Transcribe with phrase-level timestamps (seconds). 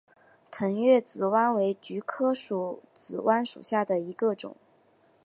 [0.49, 2.81] 腾越紫菀为菊科紫
[3.19, 4.55] 菀属下的一个种。